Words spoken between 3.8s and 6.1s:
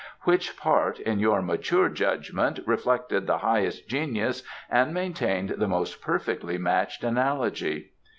genius and maintained the most